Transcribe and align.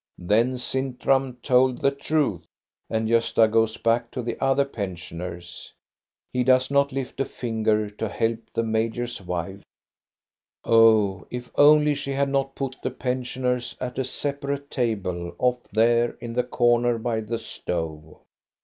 Then 0.17 0.57
Sintram 0.57 1.37
told 1.43 1.79
the 1.79 1.91
truth." 1.91 2.43
And 2.89 3.07
Gosta 3.07 3.47
goes 3.51 3.77
back 3.77 4.09
to 4.09 4.23
the 4.23 4.35
other 4.43 4.65
pen 4.65 4.95
sioners. 4.95 5.73
He 6.33 6.43
does 6.43 6.71
not 6.71 6.91
lift 6.91 7.19
a 7.19 7.25
finger 7.25 7.87
to 7.87 8.09
help 8.09 8.39
the 8.51 8.63
major's 8.63 9.21
wife. 9.21 9.61
Oh, 10.65 11.27
if 11.29 11.51
only 11.53 11.93
she 11.93 12.13
had 12.13 12.29
not 12.29 12.55
put 12.55 12.77
the 12.81 12.89
pensioners 12.89 13.77
at 13.79 13.99
a 13.99 14.03
separate 14.03 14.71
table 14.71 15.35
off 15.37 15.61
there 15.71 16.13
in 16.19 16.33
the 16.33 16.45
corner 16.45 16.97
by 16.97 17.19
the 17.21 17.37
stove 17.37 18.15